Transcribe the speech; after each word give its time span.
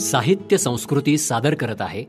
साहित्य 0.00 0.58
संस्कृती 0.58 1.18
सादर 1.18 1.54
करत 1.54 1.80
आहे. 1.80 2.04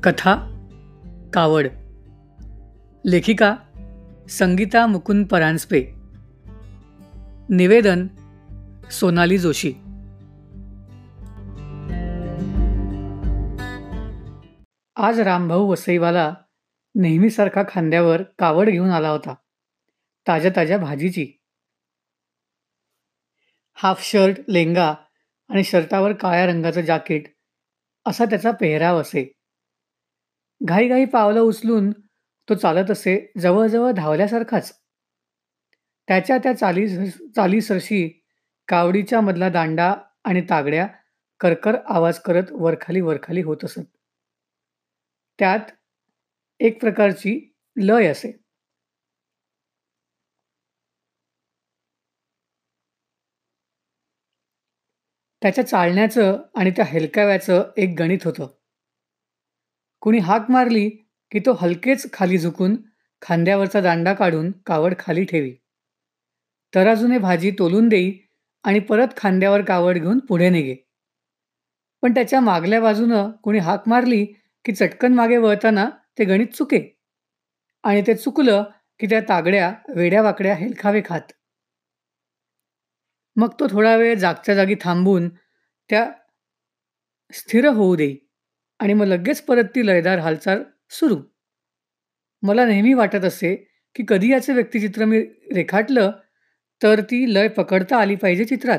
कथा 0.00 0.34
कावड. 1.34 1.68
लेखिका 3.06 3.56
संगीता 4.28 4.86
मुकुंद 4.86 5.26
परांजपे 5.26 5.84
निवेदन 7.50 8.06
सोनाली 8.90 9.38
जोशी. 9.38 9.72
आज 14.96 15.20
रामभाऊ 15.20 15.70
वसईवाला 15.70 16.34
नेहमीसारखा 16.94 17.62
खांद्यावर 17.62 18.22
कावड 18.22 18.70
घेऊन 18.70 18.90
आला 18.90 19.08
होता. 19.08 19.34
ताज्या 20.26 20.50
ताज्या 20.56 20.78
भाजीची. 20.78 21.26
हाफ 23.74 24.02
शर्ट 24.02 24.40
लेंगा 24.48 24.94
आणि 25.50 25.64
शर्टावर 25.64 26.12
काळ्या 26.12 26.46
रंगाचं 26.46 26.80
जाकीट 26.80 27.26
असा 28.06 28.24
त्याचा 28.24 28.50
पेहराव 28.50 29.00
असे. 29.00 29.32
घाईघाई 30.60 31.04
पावलं 31.04 31.40
उचलून 31.40 31.90
तो 32.48 32.54
चालत 32.54 32.90
असे 32.90 33.32
जवळजवळ 33.40 33.90
धावल्यासारखाच. 33.90 34.72
त्याच्या 36.08 36.38
त्या 36.38 36.52
चाली 36.52 37.10
चालीसरशी 37.10 38.08
कावडीच्या 38.68 39.20
मधला 39.20 39.48
दांडा 39.48 39.94
आणि 40.24 40.40
तागड्या 40.50 40.88
करकर 41.40 41.74
आवाज 41.86 42.18
करत 42.18 42.44
वरखाली 42.50 43.00
वरखाली 43.00 43.42
होत 43.42 43.64
असत. 43.64 43.80
त्यात 45.38 45.70
एक 46.60 46.80
प्रकारची 46.80 47.54
लय 47.76 48.06
असे. 48.06 48.41
त्याच्या 55.42 55.66
चालण्याचं 55.66 56.42
आणि 56.54 56.70
त्या 56.70 56.84
हेलकाव्याचं 56.84 57.70
एक 57.76 57.94
गणित 57.98 58.18
होतं. 58.24 58.46
कुणी 60.00 60.18
हाक 60.18 60.50
मारली 60.50 60.88
की 61.30 61.38
तो 61.38 61.52
हलकेच 61.52 62.12
खाली 62.12 62.38
झुकून 62.38 62.76
खांद्यावरचा 63.22 63.80
दांडा 63.80 64.14
काढून 64.14 64.52
कावड 64.66 64.94
खाली 64.98 65.24
ठेवी. 65.24 65.54
तराजूने 66.74 67.18
भाजी 67.18 67.50
तोलून 67.50 67.88
देई 67.88 68.12
आणि 68.62 68.78
परत 68.78 69.08
खांद्यावर 69.16 69.62
कावड 69.62 69.98
घेऊन 69.98 70.18
पुढे 70.18 70.50
निघे. 70.50 70.76
पण 72.02 72.14
त्याच्या 72.14 72.40
मागल्या 72.40 72.80
बाजूनं 72.80 73.30
कुणी 73.30 73.58
हाक 73.58 73.88
मारली 73.88 74.24
की 74.64 74.72
चटकन 74.72 75.14
मागे 75.14 75.36
वळताना 75.36 75.90
ते 76.18 76.24
गणित 76.24 76.46
चुके. 76.46 76.98
आणि 77.82 78.02
ते 78.06 78.14
चुकलं 78.14 78.64
की 79.00 79.06
त्या 79.06 79.20
तागड्या 79.20 79.74
वेड्या 79.96 80.22
वाकड्या 80.22 80.54
हेलखावे 80.54 81.02
खात. 81.04 81.32
मग 83.36 83.52
तो 83.60 83.66
थोडा 83.68 83.96
वेळ 83.96 84.14
जागच्या 84.14 84.54
जागी 84.54 84.74
थांबून 84.80 85.28
त्या 85.90 86.10
स्थिर 87.32 87.66
होऊ 87.68 87.94
देई 87.96 88.16
आणि 88.80 88.94
मग 88.94 89.06
लगेच 89.06 89.40
परत 89.42 89.64
ती 89.74 89.86
लयदार 89.86 90.18
हालचाल 90.18 90.62
सुरू. 90.90 91.16
मला 92.42 92.66
नेहमी 92.66 92.92
वाटत 92.94 93.24
असे 93.24 93.54
की 93.96 94.04
कधी 94.08 94.30
याचं 94.32 94.54
व्यक्तिचित्र 94.54 95.04
मी 95.04 95.20
रेखाटलं 95.54 96.10
तर 96.80 97.00
ती 97.00 97.24
लय 97.34 97.48
पकडता 97.48 97.96
आली 97.96 98.14
पाहिजे 98.16 98.44
चित्रात. 98.44 98.78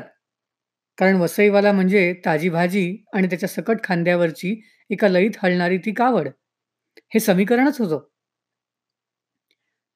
कारण 0.97 1.15
वसईवाला 1.15 1.71
म्हणजे 1.71 2.13
ताजी 2.25 2.49
भाजी 2.49 2.85
आणि 3.13 3.27
त्याच्या 3.27 3.49
सकट 3.49 3.83
खांद्यावरची 3.83 4.55
एका 4.89 5.07
लईत 5.07 5.37
हलणारी 5.43 5.77
ती 5.77 5.93
कावड. 5.93 6.27
हे 7.11 7.19
समीकरणच 7.19 7.81
होतं. 7.81 7.99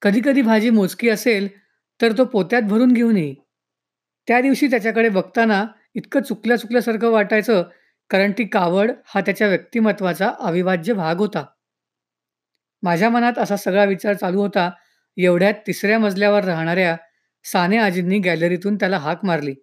कधी 0.02 0.22
कधी 0.22 0.42
भाजी 0.42 0.70
मोजकी 0.70 1.10
असेल 1.10 1.48
तर 2.00 2.12
तो 2.18 2.26
पोत्यात 2.26 2.62
भरून 2.62 2.94
घेऊन 2.94 3.18
येई 3.18 3.34
त्या 4.28 4.42
दिवशी 4.42 4.68
त्याच्याकडे 4.68 5.10
बघताना 5.10 5.66
इतकं 5.96 6.22
चुकल्या 6.22 6.58
चुकल्यासारखं 6.58 7.10
वाटायचं 7.12 7.64
कारण 8.10 8.32
ती 8.32 8.48
कावड 8.48 8.92
हा 9.06 9.22
त्याच्या 9.22 9.48
व्यक्तिमत्वाचा 9.48 10.32
अविभाज्य 10.40 10.94
भाग 10.94 11.18
होता. 11.18 11.46
माझ्या 12.84 13.10
मनात 13.10 13.40
असा 13.40 13.56
सगळा 13.56 13.84
विचार 13.86 14.14
चालू 14.14 14.42
होता 14.42 14.72
एवढ्यात 15.18 15.54
तिसऱ्या 15.68 16.00
मजल्यावर 16.00 16.44
राहणाऱ्या 16.44 16.98
साने 17.44 17.78
आजींनी 17.78 18.20
गॅलरीतून 18.20 18.76
त्याला 18.76 18.98
हाक 18.98 19.26
मारली. 19.26 19.56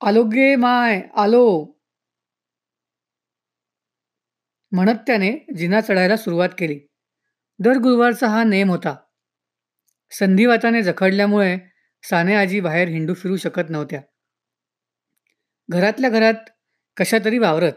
आलो 0.00 0.22
गे 0.24 0.56
माय 0.56 1.00
आलो. 1.16 1.44
म्हणत 4.72 4.94
त्याने 5.06 5.32
जिना 5.56 5.80
चढायला 5.80 6.16
सुरुवात 6.16 6.48
केली. 6.58 6.78
दर 7.58 7.78
गुरुवारचा 7.78 8.28
हा 8.28 8.44
नेम 8.44 8.70
होता. 8.70 8.94
संधिवाताने 10.10 10.82
जखडल्यामुळे 10.82 11.58
साने 12.08 12.34
आजी 12.34 12.60
बाहेर 12.60 12.88
हिंडू 12.88 13.14
फिरू 13.14 13.36
शकत 13.36 13.70
नव्हत्या. 13.70 14.00
घरातल्या 15.68 16.10
घरात 16.10 16.50
कशातरी 16.96 17.38
वावरत. 17.38 17.72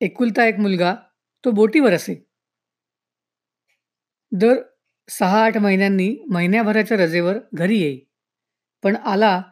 एकुलता 0.00 0.46
एक 0.46 0.58
मुलगा 0.58 0.94
तो 1.44 1.50
बोटीवर 1.50 1.92
असे. 1.92 2.28
दर 4.32 4.54
सहा 5.08 5.44
आठ 5.44 5.56
महिन्यांनी 5.56 6.24
महिन्याभराच्या 6.30 6.96
रजेवर 6.96 7.38
घरी 7.54 7.78
येई. 7.78 8.00
पण 8.82 8.96
आला 8.96 9.42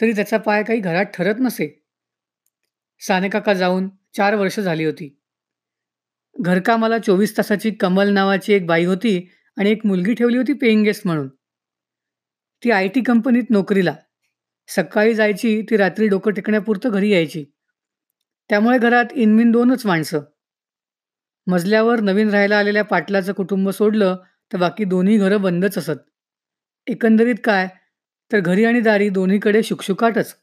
तरी 0.00 0.12
त्याचा 0.12 0.38
पाय 0.38 0.62
काही 0.62 0.80
घरात 0.80 1.04
ठरत 1.04 1.34
नसे. 1.38 1.84
सानेकाका 3.00 3.54
जाऊन 3.54 3.88
चार 4.16 4.34
वर्ष 4.34 4.60
झाली 4.60 4.84
होती. 4.84 5.20
घरकामाला 6.40 6.98
चोवीस 6.98 7.36
तासाची 7.36 7.70
कमल 7.70 8.08
नावाची 8.08 8.52
एक 8.52 8.66
बाई 8.66 8.84
होती 8.84 9.30
आणि 9.56 9.70
एक 9.70 9.86
मुलगी 9.86 10.14
ठेवली 10.14 10.36
होती 10.36 10.52
पेईंग 10.52 10.84
गेस्ट 10.84 11.02
म्हणून. 11.06 11.28
ती 12.64 12.70
आय 12.70 12.88
टी 12.88 13.00
कंपनीत 13.00 13.50
नोकरीला. 13.50 13.94
सकाळी 14.68 15.14
जायची 15.14 15.62
ती 15.70 15.76
रात्री 15.76 16.08
डोकं 16.08 16.30
टेकण्यापुरतं 16.32 16.90
घरी 16.90 17.10
यायची. 17.10 17.44
त्यामुळे 18.50 18.78
घरात 18.78 19.04
इनमिन 19.12 19.50
दोनच 19.50 19.86
माणसं. 19.86 20.20
मजल्यावर 21.46 22.00
नवीन 22.00 22.30
राहायला 22.30 22.58
आलेल्या 22.58 22.84
पाटलाचं 22.84 23.32
कुटुंब 23.32 23.70
सोडलं 23.70 24.16
तर 24.52 24.58
बाकी 24.58 24.84
दोन्ही 24.84 25.18
घरं 25.18 25.42
बंदच 25.42 25.78
असत. 25.78 25.96
एकंदरीत 26.86 27.34
काय? 27.44 27.68
तर 28.32 28.40
घरी 28.40 28.64
आणि 28.64 28.80
दारी 28.80 29.08
दोन्हीकडे 29.08 29.62
शुकशुकाटच. 29.62 30.34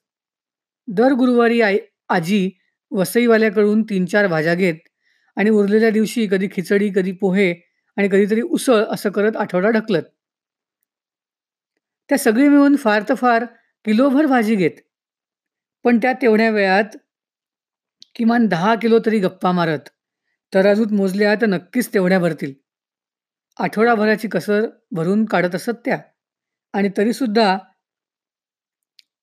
दर 0.88 1.12
गुरुवारी 1.12 1.62
आई 1.62 1.78
आजी 2.10 2.52
वसईवाल्याकडून 2.92 3.84
तीन 3.84 4.06
चार 4.06 4.28
भाज्या 4.28 4.56
घेत 4.56 4.76
आणि 5.36 5.50
उरलेल्या 5.50 5.90
दिवशी 5.90 6.28
कधी 6.28 6.48
खिचडी 6.52 6.90
कधी 6.96 7.12
पोहे 7.12 7.54
आणि 7.98 8.08
कधीतरी 8.08 8.42
उसळ 8.42 8.84
असं 8.90 9.10
करत 9.10 9.36
आठवडा 9.36 9.70
ढकलत. 9.70 10.04
त्या 12.10 12.18
सगळी 12.18 12.48
मिळून 12.48 12.76
फार 12.76 13.04
तर 13.10 13.14
फार 13.14 13.46
किलोभर 13.86 14.26
भाजी 14.26 14.56
घेत. 14.56 14.72
पण 15.84 15.98
त्या 15.98 16.14
तेवढ्या 16.14 16.50
वेळात 16.50 16.98
किमान 18.16 18.48
दहा 18.48 18.76
किलो 18.76 19.00
तरी 19.06 19.20
गप्पा 19.20 19.52
मारत 19.52 19.90
तराजूत 20.54 20.94
मोजल्या 20.94 21.36
तर 21.36 21.46
नक्कीच 21.46 21.94
तेवढ्या 21.94 22.20
भरतील. 22.20 22.54
आठवडाभराची 23.60 24.28
कसर 24.28 24.66
भरून 24.92 25.26
काढत 25.26 25.56
असत 25.56 25.82
त्या. 25.86 25.98
आणि 26.74 26.90
तरीसुद्धा 26.98 27.58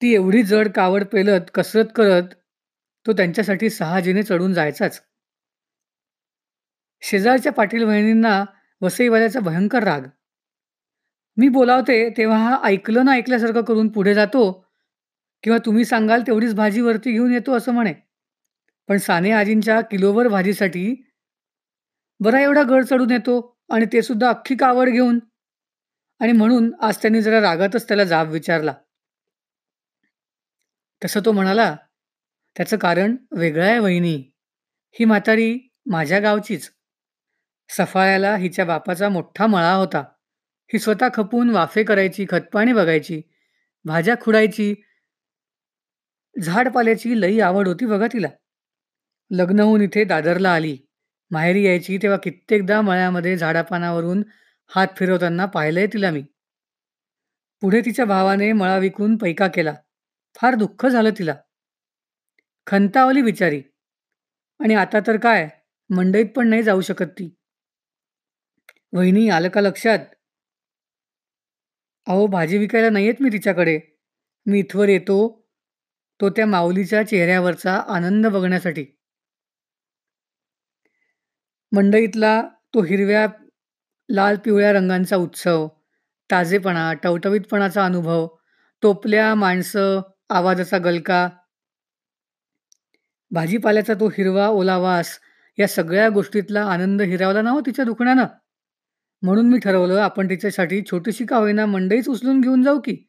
ती 0.03 0.15
एवढी 0.15 0.43
जड 0.43 0.69
कावड 0.69 1.05
पेलत 1.05 1.41
कसरत 1.55 1.85
करत 1.95 2.35
तो 3.07 3.13
त्यांच्यासाठी 3.13 3.71
सहाजीने 3.71 4.23
चढून 4.23 4.53
जायचाच. 4.53 5.03
शेजारच्या 7.03 7.53
पाटील 7.53 7.85
बहिणींना 7.85 8.45
वसईवाल्याचा 8.81 9.41
भयंकर 9.41 9.83
राग. 9.83 10.01
मी 11.37 11.49
बोलावते 11.49 12.11
तेव्हा 12.11 12.39
हा 12.39 12.61
ऐकलं 12.65 13.05
ना 13.05 13.13
ऐकल्यासारखं 13.13 13.63
करून 13.63 13.89
पुढे 13.89 14.15
जातो. 14.15 14.67
किंवा 15.43 15.59
तुम्ही 15.59 15.85
सांगाल 15.85 16.23
तेवढीच 16.27 16.55
भाजी 16.55 16.81
वरती 16.81 17.13
घेऊन 17.13 17.33
येतो 17.33 17.53
असं 17.53 17.73
म्हणे. 17.73 17.95
पण 18.89 18.97
साने 18.97 19.31
आजींच्या 19.31 19.81
किलोभर 19.81 20.29
भाजीसाठी 20.29 20.95
बरा 22.21 22.41
एवढा 22.41 22.63
गड 22.63 22.85
चढून 22.85 23.11
येतो 23.11 23.59
आणि 23.71 23.87
ते 23.93 24.03
सुद्धा 24.03 24.29
अख्खी 24.29 24.57
कावड 24.57 24.89
घेऊन. 24.89 25.19
आणि 26.21 26.33
म्हणून 26.33 26.73
आज 26.81 26.97
त्यांनी 26.97 27.23
जरा 27.23 27.41
रागातच 27.41 27.89
त्याला 27.89 28.05
जाब 28.05 28.31
विचारला. 28.31 28.75
तसं 31.05 31.21
तो 31.25 31.33
म्हणाला 31.33 31.77
त्याचं 32.57 32.77
कारण 32.77 33.17
वेगळं 33.33 33.65
आहे 33.65 33.79
वहिनी. 33.79 34.33
ही 34.93 35.05
म्हातारी 35.05 35.59
माझ्या 35.87 36.19
गावचीच. 36.21 36.71
सफाळ्याला 37.69 38.37
हिच्या 38.37 38.65
बापाचा 38.65 39.09
मोठा 39.09 39.47
मळा 39.47 39.75
होता. 39.75 40.05
ही 40.73 40.79
स्वतः 40.79 41.09
खपून 41.15 41.51
वाफे 41.51 41.85
करायची 41.85 42.27
खतपाणी 42.31 42.73
बघायची 42.73 43.23
भाज्या 43.85 44.15
खुडायची 44.21 44.75
झाडपाल्याची 46.43 47.21
लई 47.21 47.41
आवड 47.41 47.69
होती 47.69 47.87
बघा 47.87 48.07
तिला. 48.07 48.29
लग्न 49.31 49.61
होऊन 49.61 49.81
इथे 49.81 50.05
दादरला 50.05 50.51
आली. 50.55 50.79
माहेरी 51.31 51.67
यायची 51.67 51.99
तेव्हा 52.03 52.19
कित्येकदा 52.19 52.81
मळ्यामध्ये 52.81 53.37
झाडापानावरून 53.37 54.23
हात 54.67 54.87
फिरवताना 54.97 55.47
पाहिलंय 55.47 55.87
तिला 55.87 56.11
मी. 56.11 56.25
पुढे 57.61 57.81
तिच्या 57.81 58.05
भावाने 58.05 58.53
मळा 58.53 58.79
विकून 58.79 59.17
पैका 59.17 59.49
केला. 59.49 59.75
फार 60.35 60.55
दुःख 60.55 60.87
झालं 60.87 61.11
तिला. 61.11 61.35
खंतावली 62.67 63.23
बिचारी. 63.23 63.63
आणि 64.61 64.75
आता 64.75 65.01
तर 65.07 65.17
काय? 65.17 65.49
मंडईत 65.91 66.27
पण 66.37 66.49
नाही 66.49 66.63
जाऊ 66.63 66.81
शकत 66.81 67.05
ती. 67.05 67.35
वहिनी 68.93 69.29
आलं 69.29 69.49
का 69.49 69.61
लक्षात? 69.61 69.99
अहो 72.07 72.27
भाजी 72.27 72.59
विकायला 72.59 72.89
नाही 72.91 73.07
येत 73.07 73.21
मी 73.21 73.29
तिच्याकडे. 73.33 73.79
मी 74.47 74.59
इथवर 74.59 74.89
येतो 74.89 75.19
तो 76.21 76.29
त्या 76.31 76.47
माऊलीच्या 76.47 77.03
चेहऱ्यावरचा 77.03 77.75
आनंद 77.89 78.27
बघण्यासाठी. 78.29 78.85
मंडईतला 81.73 82.41
तो 82.75 82.83
हिरव्या 82.83 83.27
लाल 84.09 84.37
पिवळ्या 84.37 84.73
रंगांचा 84.73 85.17
उत्सव 85.17 85.67
ताजेपणा 86.31 86.93
टवटवीतपणाचा 87.03 87.85
अनुभव 87.85 88.27
टोपल्या 88.83 89.35
माणसं 89.35 90.01
आवाजाचा 90.31 90.79
गलका 90.79 91.29
भाजीपाल्याचा 93.31 93.95
तो 93.95 94.09
हिरवा 94.09 94.47
ओलावास 94.51 95.19
या 95.59 95.69
सगळ्या 95.69 96.09
गोष्टीतला 96.11 96.65
आनंद 96.67 97.03
हिरावला 97.03 97.43
ना 97.43 97.51
हो 97.51 97.61
तिच्या 97.61 97.85
दुखण्यानं? 97.85 98.25
म्हणून 99.23 99.49
मी 99.51 99.59
ठरवलं 99.59 100.01
आपण 100.01 100.29
तिच्यासाठी 100.31 100.83
छोटीशी 100.83 101.27
का 101.27 101.37
होईना 101.37 101.67
मंडईच 101.67 102.09
उचलून 102.09 102.41
घेऊन 102.41 102.63
जाऊ 102.63 102.81
की? 102.81 103.09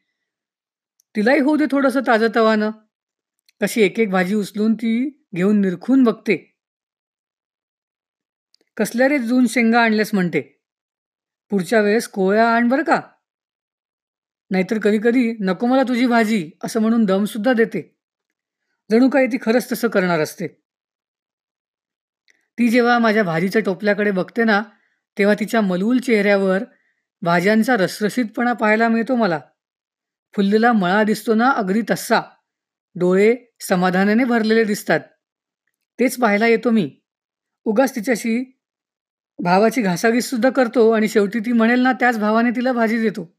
तिलाही 1.16 1.40
होऊ 1.40 1.56
दे 1.56 1.64
थोडंसं 1.70 2.00
ताजंतवानं. 2.06 2.70
कशी 3.62 3.82
एक 3.82 4.00
एक 4.00 4.10
भाजी 4.10 4.34
उचलून 4.34 4.74
ती 4.74 5.22
घेऊन 5.34 5.60
निरखून 5.60 6.04
बघते. 6.04 6.60
कसल्या 8.76 9.08
रे 9.08 9.18
जून 9.18 9.46
शेंगा 9.46 9.80
आणल्यास 9.80 10.14
म्हणते. 10.14 10.62
पुढच्या 11.50 11.80
वेळेस 11.80 12.08
कोळ्या 12.08 12.56
आण 12.56 12.68
बरं 12.68 12.82
का. 12.82 13.00
नाहीतर 14.50 14.78
कधी 14.78 14.98
कधी 14.98 15.36
नको 15.40 15.66
मला 15.66 15.82
तुझी 15.82 16.06
भाजी 16.06 16.50
असं 16.64 16.80
म्हणून 16.80 17.04
दम 17.04 17.24
सुद्धा 17.24 17.52
देते. 17.52 17.96
जणू 18.90 19.08
काही 19.08 19.26
ती 19.26 19.36
खरंच 19.42 19.72
तसं 19.72 19.88
करणार 19.88 20.20
असते. 20.20 20.46
ती 22.58 22.68
जेव्हा 22.68 22.98
माझ्या 22.98 23.22
भाजीच्या 23.22 23.62
टोपल्याकडे 23.62 24.10
बघते 24.10 24.44
ना 24.44 24.62
तेव्हा 25.18 25.34
तिच्या 25.40 25.60
मलूल 25.60 25.98
चेहऱ्यावर 25.98 26.64
भाज्यांचा 27.22 27.76
रसरशीतपणा 27.76 28.52
पाहायला 28.52 28.88
मिळतो 28.88 29.14
मला. 29.16 29.40
फुललेला 30.34 30.72
मळा 30.72 31.02
दिसतो 31.02 31.34
ना 31.34 31.50
अगदी 31.50 31.82
तस्सा 31.90 32.22
डोळे 32.94 33.36
समाधानाने 33.60 34.24
भरलेले 34.24 34.64
दिसतात. 34.64 35.00
तेच 36.00 36.18
पाहायला 36.18 36.46
येतो 36.46 36.70
मी. 36.70 37.00
उगाच 37.64 37.96
तिच्याशी 37.96 38.60
भावाची 39.38 39.82
घासाघीस 39.82 40.30
सुद्धा 40.30 40.50
करतो 40.50 40.90
आणि 40.90 41.08
शेवटी 41.08 41.38
ती 41.38 41.52
म्हणेल 41.52 41.80
ना 41.80 41.92
त्याच 41.92 42.18
भावाने 42.18 42.50
तिला 42.50 42.72
भाजी 42.72 43.00
देतो. 43.00 43.38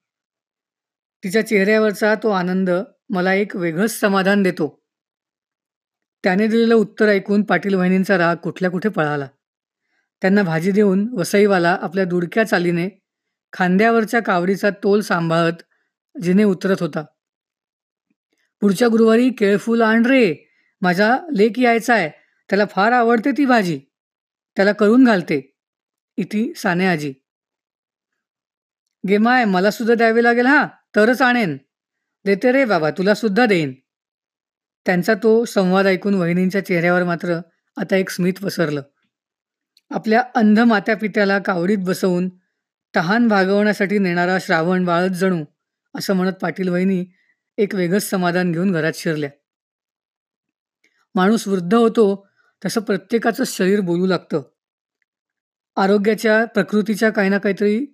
तिच्या 1.24 1.48
चेहऱ्यावरचा 1.48 2.16
तो 2.16 2.30
आनंद 2.30 2.69
मला 3.10 3.33
एक 3.33 3.56
वेगळंच 3.56 3.92
समाधान 3.92 4.44
देतो. 4.44 4.86
त्याने 6.24 6.48
दिलेलं 6.48 6.75
उत्तर 6.75 7.07
ऐकून 7.07 7.44
पाटील 7.44 7.75
वहिनींचा 7.75 8.18
राग 8.18 8.36
कुठल्या 8.36 8.72
कुठे 8.72 8.89
पळाला. 8.89 9.27
त्यांना 10.21 10.44
भाजी 10.44 10.71
देऊन 10.71 11.07
वसईवाला 11.13 11.77
आपल्या 11.81 12.06
दुडक्या 12.06 12.44
चालीने 12.44 12.89
खांद्यावरच्या 13.53 14.19
कावडीचा 14.19 14.69
तोल 14.69 15.01
सांभाळत 15.01 15.63
जिने 16.21 16.44
उतरत 16.44 16.75
होता. 16.79 17.03
पुढच्या 18.62 18.88
गुरुवारी 18.88 19.29
केळफूल 19.29 19.81
आण 19.81 20.06
रे 20.06 20.35
माझा 20.81 21.17
लेक 21.35 21.59
यायचा 21.59 21.94
आहे 21.94 22.09
त्याला 22.50 22.65
फार 22.65 22.91
आवडते 22.91 23.31
ती 23.31 23.45
भाजी 23.45 23.79
त्याला 24.56 24.71
करून 24.71 25.03
घालते 25.03 25.57
इति 26.17 26.53
साने 26.56 26.88
आजी. 26.88 27.13
गेमाय 29.09 29.45
मला 29.45 29.71
सुद्धा 29.71 29.95
द्यावे 29.95 30.23
लागेल 30.23 30.45
हा 30.45 30.67
तरच 30.95 31.21
आणेन. 31.21 31.57
देते 32.25 32.51
रे 32.51 32.65
बाबा 32.65 32.91
तुला 32.91 33.13
सुद्धा 33.13 33.45
देईन. 33.45 33.73
त्यांचा 34.85 35.13
तो 35.13 35.45
संवाद 35.45 35.88
ऐकून 35.88 36.13
वहिनींच्या 36.13 36.65
चेहऱ्यावर 36.65 37.03
मात्र 37.03 37.39
आता 37.77 37.95
एक 37.95 38.09
स्मित 38.09 38.33
पसरलं. 38.44 38.81
आपल्या 39.89 40.23
अंध 40.35 40.59
मात्यापित्याला 40.59 41.39
कावडीत 41.39 41.77
बसवून 41.77 42.29
तहान 42.95 43.27
भागवण्यासाठी 43.27 43.99
नेणारा 43.99 44.37
श्रावण 44.41 44.85
बाळत 44.85 45.09
जणू 45.09 45.45
असं 45.97 46.13
म्हणत 46.13 46.33
पाटील 46.33 46.69
वहिनी 46.69 47.05
एक 47.57 47.75
वेगळंच 47.75 48.03
समाधान 48.03 48.51
घेऊन 48.51 48.71
घरात 48.71 48.93
शिरल्या. 48.95 49.29
माणूस 51.15 51.47
वृद्ध 51.47 51.73
होतो 51.73 52.27
तसं 52.65 52.81
प्रत्येकाचं 52.81 53.43
शरीर 53.47 53.79
बोलू 53.81 54.05
लागतं. 54.05 54.41
आरोग्याच्या 55.75 56.45
प्रकृतीच्या 56.45 57.09
काही 57.09 57.29
ना 57.29 57.38
काहीतरी 57.38 57.85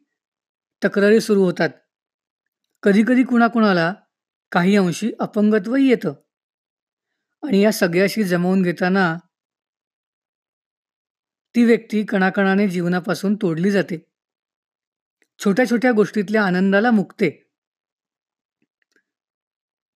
तक्रारी 0.84 1.22
सुरू 1.22 1.44
होतात. 1.44 1.70
कधीकधी 2.84 3.24
कुणाकुणाला 3.24 3.94
काही 4.52 4.76
अंशी 4.76 5.12
अपंगत्वही 5.20 5.90
येतं. 5.90 6.14
आणि 7.44 7.62
या 7.62 7.72
सगळ्याशी 7.72 8.24
जमवून 8.24 8.62
घेताना 8.62 9.18
ती 11.56 11.64
व्यक्ती 11.66 12.04
कणाकणाने 12.04 12.68
जीवनापासून 12.68 13.36
तोडली 13.36 13.72
जाते. 13.72 14.06
छोट्या 15.40 15.70
छोट्या 15.70 15.92
गोष्टीतल्या 15.92 16.44
आनंदाला 16.44 16.92
मुकते. 16.92 17.52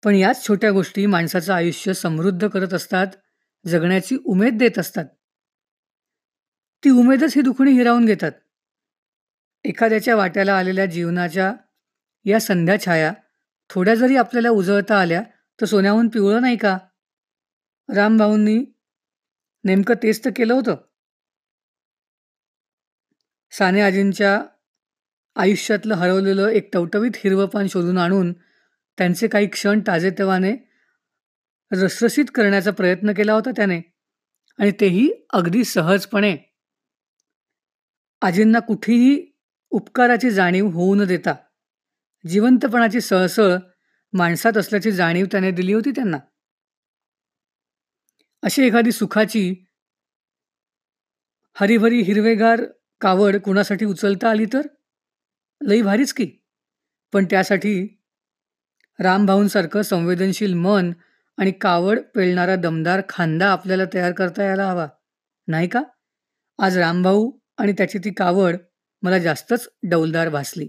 पण 0.05 0.15
याच 0.15 0.49
छोट्या 0.49 0.71
गोष्टी 0.71 1.06
माणसाचं 1.06 1.53
आयुष्य 1.53 1.95
समृद्ध 1.95 2.49
करत 2.49 2.75
असतात 2.75 3.06
जगण्याची 3.67 4.17
उमेद 4.25 4.59
देत 4.59 4.79
असतात. 4.79 5.05
ती 6.85 6.91
उमेदच 6.91 7.33
ही 7.37 7.43
दुखणी 7.43 7.71
हिरावून 7.71 8.05
घेतात. 8.05 8.33
एखाद्याच्या 9.65 10.17
वाट्याला 10.17 10.59
आलेल्या 10.59 10.87
जीवनाच्या 10.87 11.55
या 12.25 12.41
संध्या 12.41 12.81
छाया 12.81 13.12
थोड्या 13.71 13.95
जरी 13.95 14.17
आपल्याला 14.17 14.50
उजळता 14.50 14.99
आल्या 14.99 15.23
तर 15.61 15.67
सोन्याहून 15.67 16.09
पिवळं 16.09 16.41
नाही 16.41 16.57
का? 16.57 16.79
रामभाऊंनी 17.95 18.65
नेमकं 19.65 19.95
तेच 20.03 20.25
तर 20.25 20.31
केलं 20.37 20.55
होतं. 20.55 20.77
साने 23.59 23.81
आजींच्या 23.81 24.43
आयुष्यातलं 25.37 25.95
हरवलेलं 25.95 26.49
एक 26.49 26.71
टवटवीत 26.73 27.11
हिरवं 27.17 27.47
पान 27.47 27.67
शोधून 27.67 27.99
आणून 27.99 28.33
त्यांचे 28.99 29.29
काही 29.29 29.47
क्षण 29.47 29.81
ताजेतवाने 29.87 30.56
रसरशीत 31.73 32.25
करण्याचा 32.35 32.71
प्रयत्न 32.71 33.12
केला 33.12 33.33
होता 33.33 33.51
त्याने. 33.51 33.81
आणि 34.59 34.73
तेही 34.81 35.12
अगदी 35.33 35.65
सहजपणे. 35.65 36.37
आजींना 38.23 38.59
कुठेही 38.59 39.27
उपकाराची 39.71 40.31
जाणीव 40.31 40.67
होऊ 40.67 40.95
न 40.95 41.05
देता. 41.05 41.35
जिवंतपणाची 42.29 43.00
सळसळ 43.00 43.57
माणसात 44.12 44.57
असल्याची 44.57 44.93
जाणीव 44.93 45.27
त्याने 45.27 45.50
दिली 45.50 45.73
होती 45.73 45.91
त्यांना. 45.91 46.19
अशी 48.43 48.67
एखादी 48.67 48.93
सुखाची 48.93 49.65
हरीभरी 51.55 52.00
हिरवेगार 52.03 52.61
कावड 53.00 53.37
कुणासाठी 53.37 53.85
उचलता 53.85 54.31
आली 54.31 54.44
तर? 54.44 54.67
लई 55.62 55.83
भारीच 55.83 56.12
की. 56.12 56.30
पण 57.12 57.25
त्यासाठी 57.25 58.00
रामभाऊंसारखं 59.00 59.83
संवेदनशील 59.83 60.54
मन 60.54 60.92
आणि 61.37 61.50
कावड 61.50 62.00
पेलणारा 62.14 62.57
दमदार 62.57 63.00
खांदा 63.09 63.52
आपल्याला 63.52 63.83
तयार 63.95 64.12
करता 64.12 64.45
यायला 64.45 64.71
हवा 64.71 64.88
नाही 65.49 65.69
का? 65.69 65.83
आज 66.59 66.78
रामभाऊ 66.78 67.33
आणि 67.59 67.73
त्याची 67.73 67.99
ती 67.99 68.12
कावड 68.12 68.57
मला 69.02 69.19
जास्तच 69.19 69.69
डौलदार 69.83 70.28
भासली. 70.28 70.69